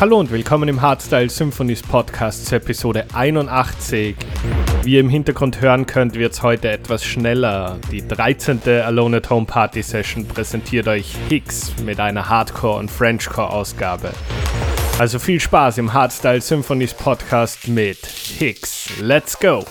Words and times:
Hallo 0.00 0.18
und 0.18 0.30
willkommen 0.30 0.66
im 0.66 0.80
Hardstyle 0.80 1.28
Symphonies 1.28 1.82
Podcast 1.82 2.46
zur 2.46 2.56
Episode 2.56 3.04
81. 3.12 4.16
Wie 4.82 4.94
ihr 4.94 5.00
im 5.00 5.10
Hintergrund 5.10 5.60
hören 5.60 5.84
könnt, 5.84 6.14
wird 6.14 6.32
es 6.32 6.42
heute 6.42 6.70
etwas 6.70 7.04
schneller. 7.04 7.78
Die 7.92 8.06
13. 8.06 8.60
Alone 8.82 9.18
at 9.18 9.28
Home 9.28 9.44
Party 9.44 9.82
Session 9.82 10.26
präsentiert 10.26 10.88
euch 10.88 11.14
Hicks 11.28 11.74
mit 11.84 12.00
einer 12.00 12.30
Hardcore- 12.30 12.78
und 12.78 12.90
Frenchcore-Ausgabe. 12.90 14.10
Also 14.98 15.18
viel 15.18 15.38
Spaß 15.38 15.76
im 15.78 15.92
Hardstyle 15.92 16.40
Symphonies 16.40 16.94
Podcast 16.94 17.68
mit 17.68 17.98
Hicks. 18.06 18.88
Let's 19.02 19.38
go! 19.38 19.66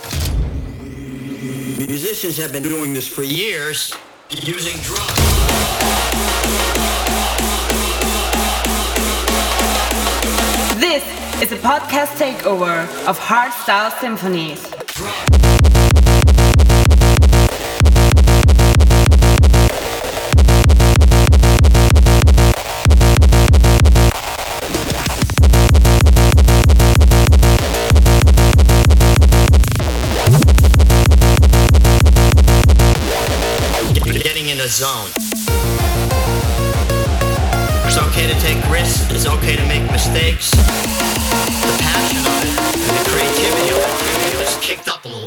Musicians 1.76 2.40
have 2.40 2.52
been 2.52 2.62
doing 2.62 2.94
this 2.94 3.08
for 3.08 3.24
years 3.24 3.92
using 4.30 4.78
drugs. 4.84 5.14
This 10.78 11.02
is 11.42 11.50
a 11.50 11.56
podcast 11.56 12.16
takeover 12.16 12.84
of 13.08 13.18
Hardstyle 13.18 13.90
Symphonies. 14.00 14.79
Getting 34.22 34.48
in 34.48 34.60
a 34.60 34.68
zone. 34.68 35.08
It's 37.86 37.96
okay 37.96 38.26
to 38.26 38.34
take 38.40 38.70
risks. 38.70 39.10
It's 39.10 39.26
okay 39.26 39.56
to 39.56 39.64
make 39.66 39.90
mistakes. 39.90 40.50
The 40.50 41.76
passion 41.80 42.18
of 42.18 42.44
it 42.44 42.58
and 42.88 42.98
the 42.98 43.10
creativity 43.10 43.70
of 43.70 44.24
it 44.24 44.29
kicked 44.60 44.88
up 44.88 45.04
a 45.04 45.08
little 45.08 45.19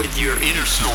with 0.00 0.18
your 0.18 0.36
inner 0.42 0.64
self. 0.64 0.89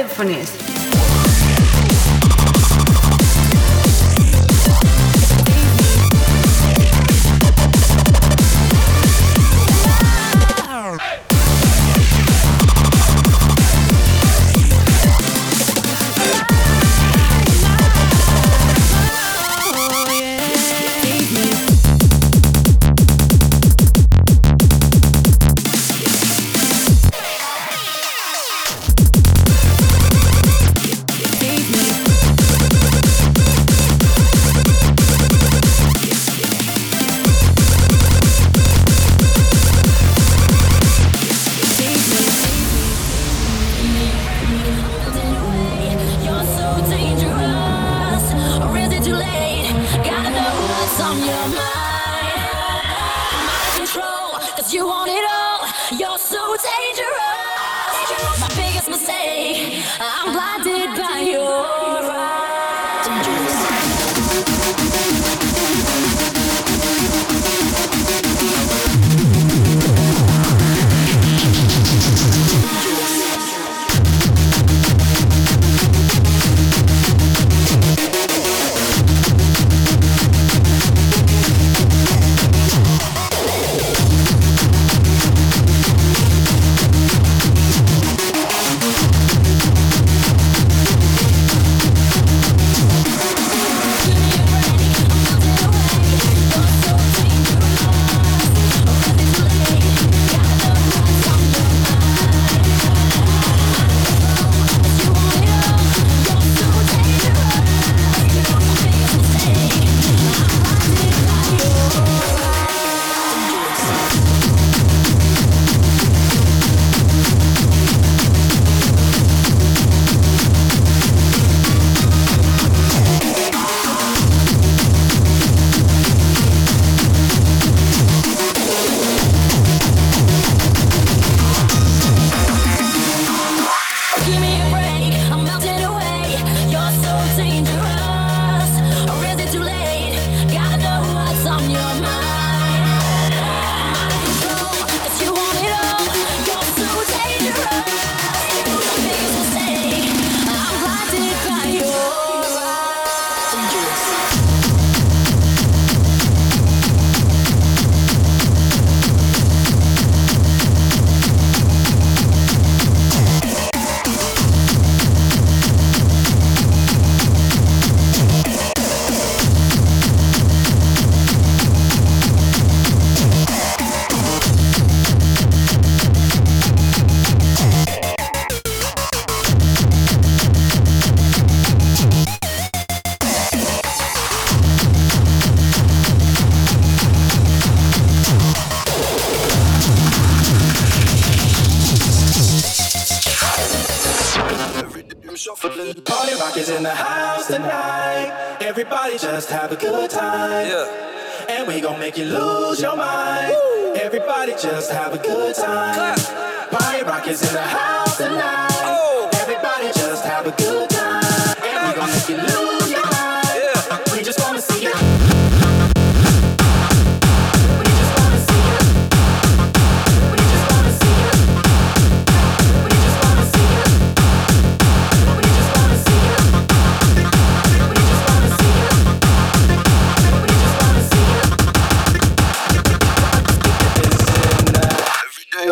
mindfulness 0.00 0.59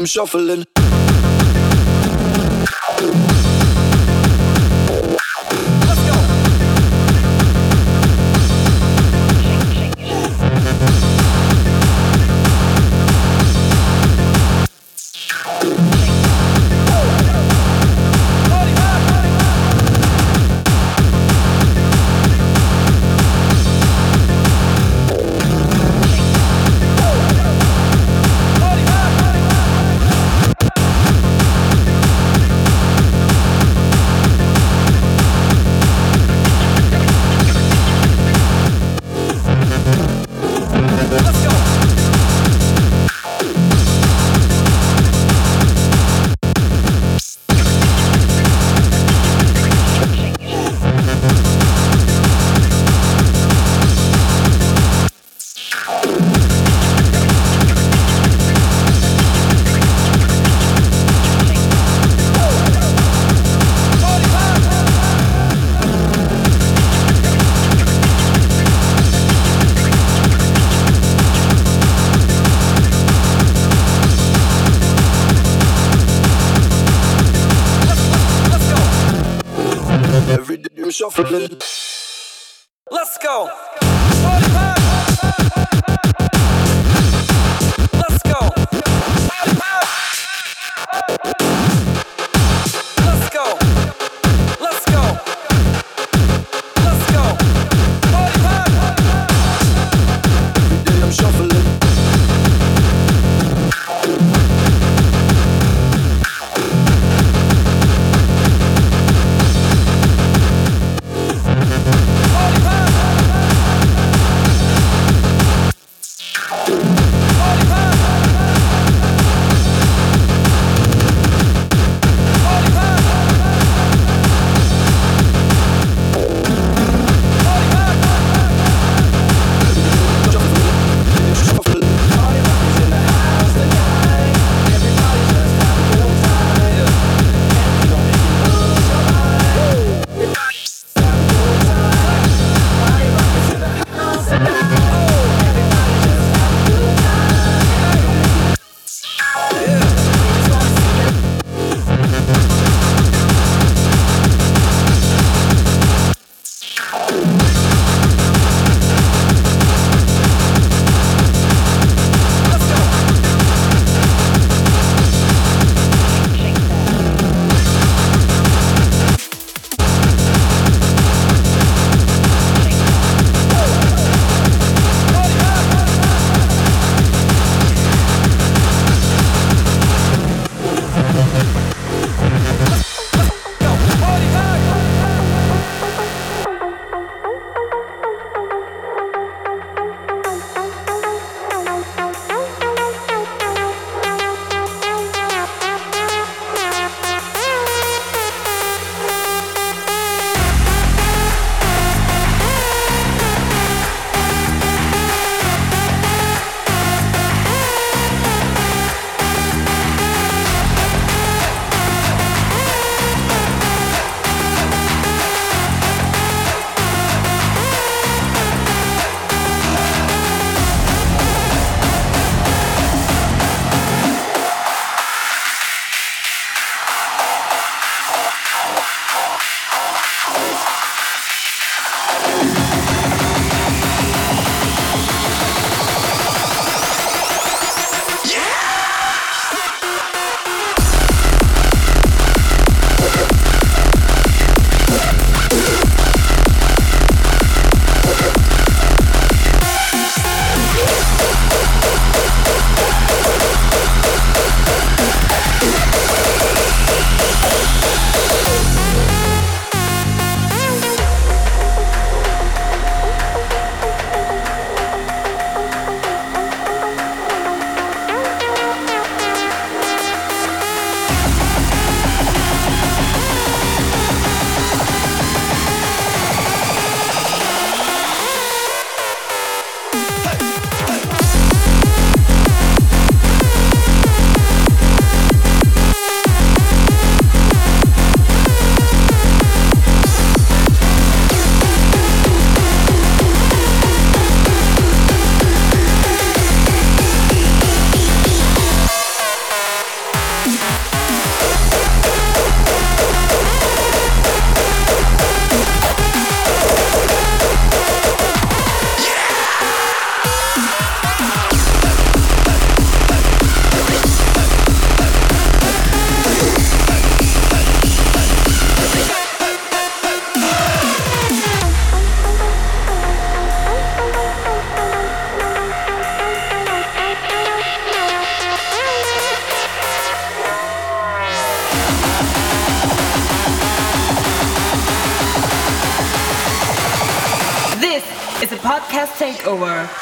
shuffling. 0.09 0.78
Let's 82.91 83.19
go. 83.23 83.50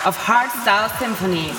of 0.07 0.17
Hard 0.17 0.53
Style 0.53 0.89
Symphony. 1.01 1.51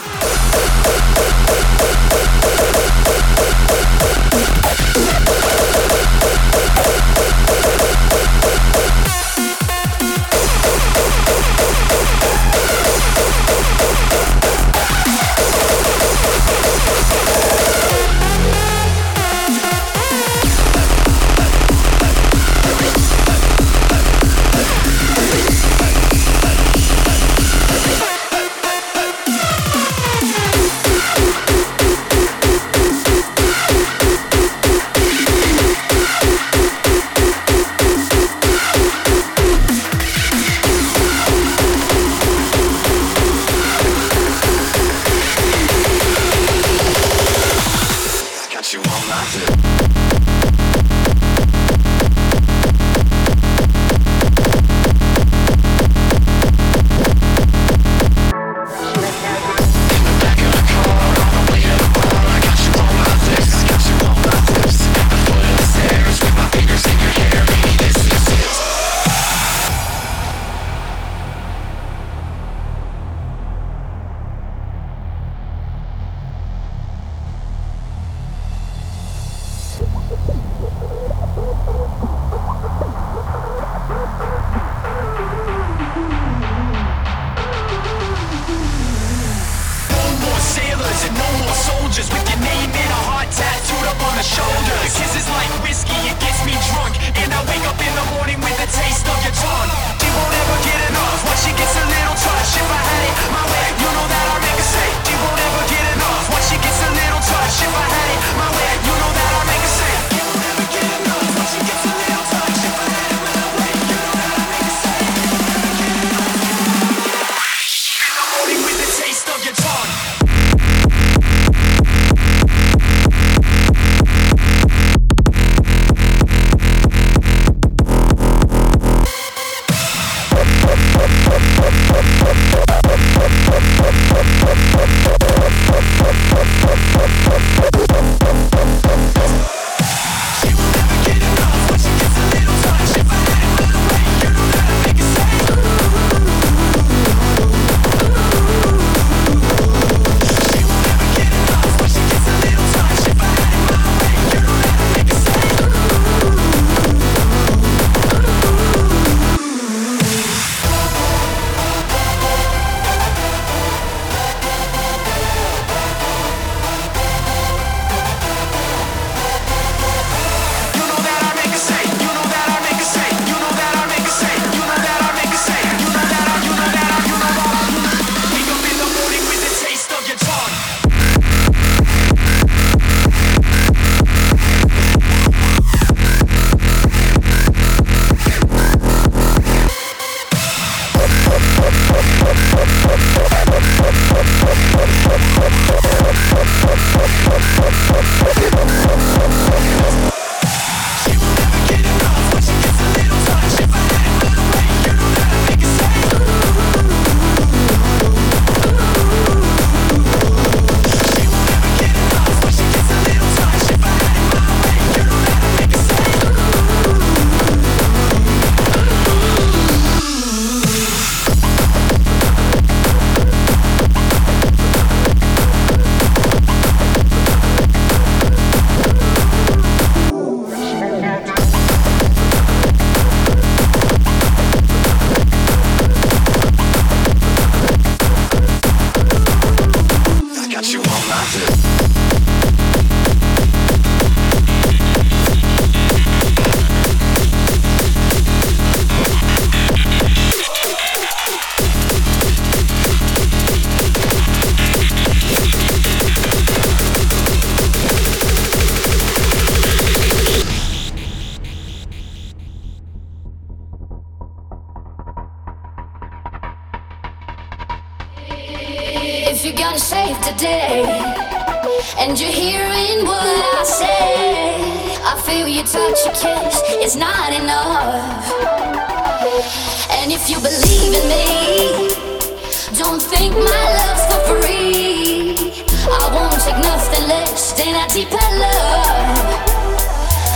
love. 288.06 289.48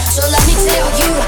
So 0.09 0.27
let 0.29 0.47
me 0.47 0.53
tell 0.65 0.89
you. 0.99 1.20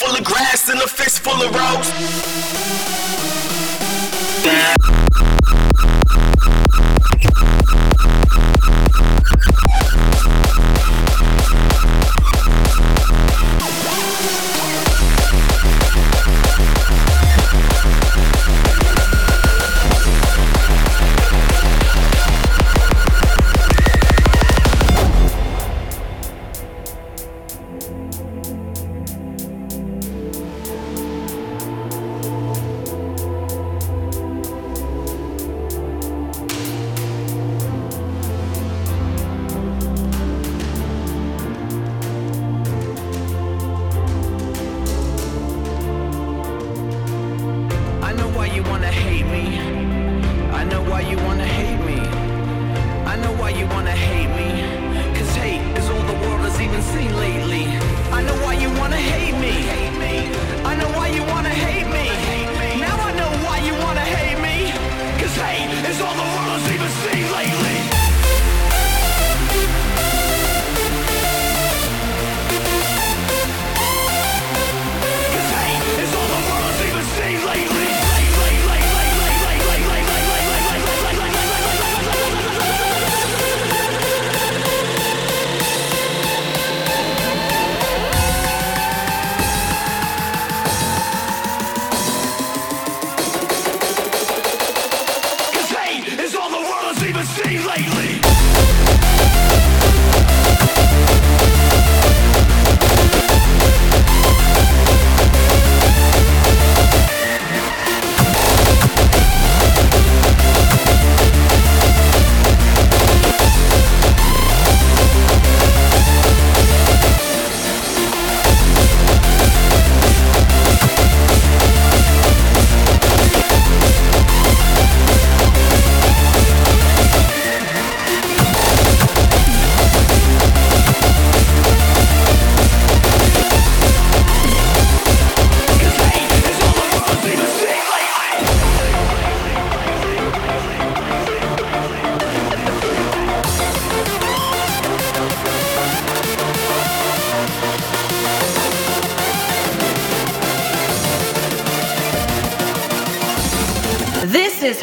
full 0.00 0.16
of 0.16 0.24
grass 0.24 0.70
and 0.70 0.80
a 0.80 0.88
fist 0.88 1.20
full 1.20 1.42
of 1.42 1.54
ropes. 1.54 1.90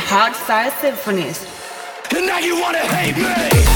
Is 0.07 0.13
Hardstyle 0.13 0.71
Symphonies. 0.79 1.45
And 2.15 2.25
now 2.25 2.39
you 2.39 2.59
wanna 2.59 2.79
hate 2.79 3.17
me! 3.17 3.66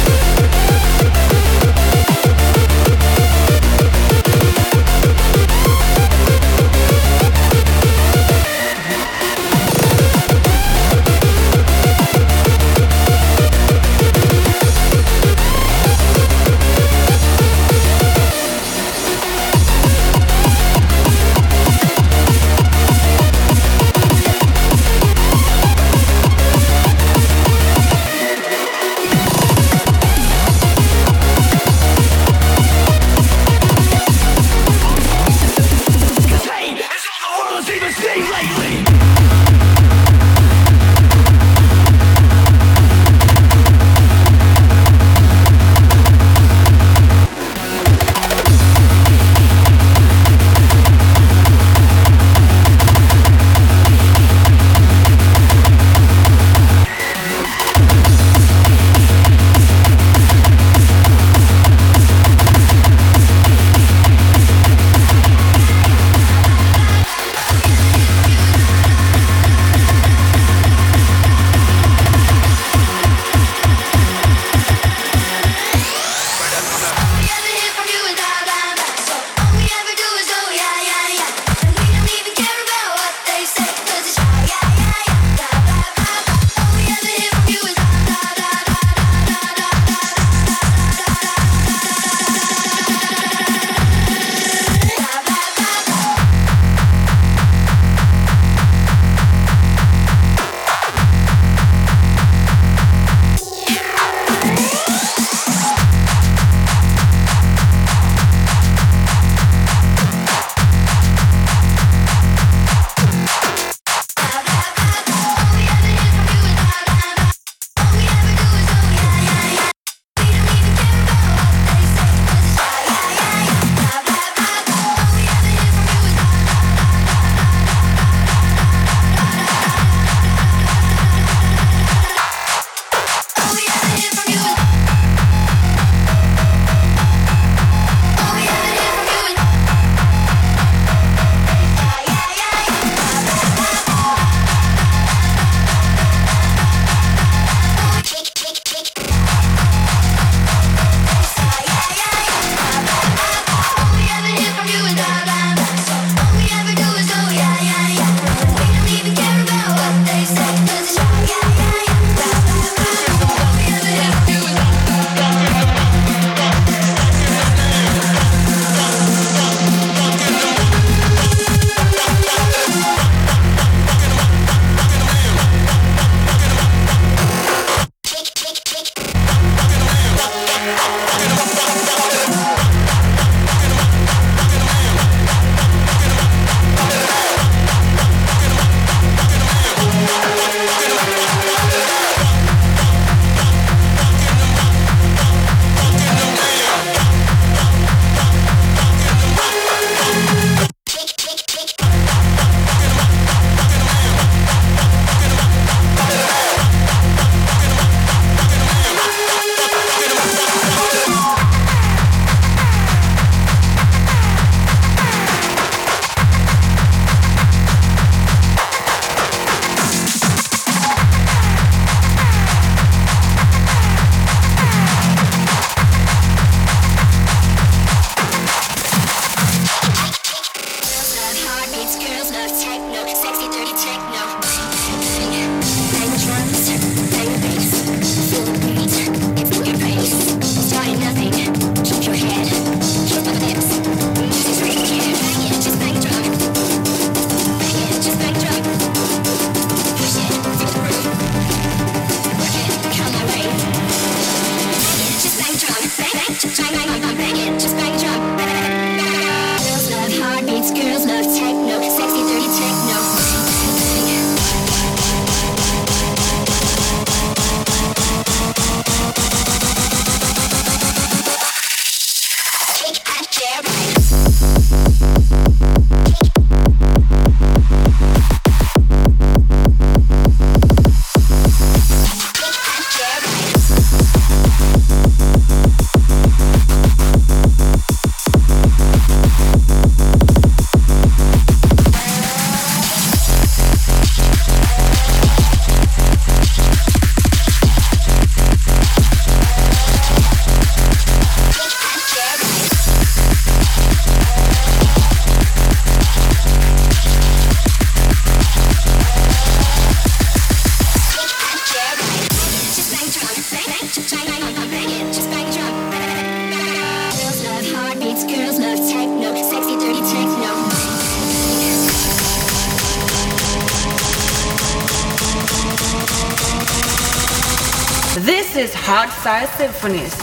Symphonies. 329.61 330.20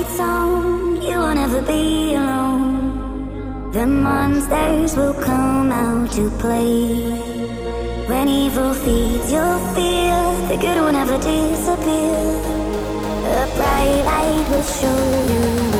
Into 0.00 0.16
the 0.16 1.06
you 1.08 1.18
will 1.18 1.34
never 1.34 1.60
be 1.60 2.14
alone. 2.14 3.70
The 3.72 3.86
monsters 3.86 4.96
will 4.96 5.12
come 5.12 5.70
out 5.70 6.10
to 6.12 6.30
play. 6.38 7.10
When 8.08 8.26
evil 8.28 8.72
feeds 8.72 9.30
your 9.30 9.58
fear, 9.74 10.16
the 10.48 10.56
good 10.56 10.78
will 10.80 10.92
never 10.92 11.18
disappear. 11.18 12.16
A 13.40 13.46
bright 13.56 14.02
light 14.06 14.46
will 14.50 14.62
show 14.62 15.00
you 15.32 15.79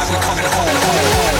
alive, 0.00 0.10
we're 0.10 0.22
coming 0.22 0.44
home. 0.44 0.66
home, 0.66 1.34
home. 1.34 1.39